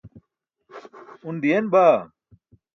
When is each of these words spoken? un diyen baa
un 1.27 1.35
diyen 1.43 1.65
baa 1.73 1.99